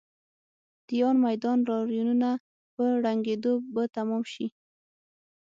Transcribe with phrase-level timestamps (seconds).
[0.03, 0.03] د
[0.87, 2.29] تیان میدان لاریونونه
[2.75, 4.47] په ړنګېدو به تمام شي.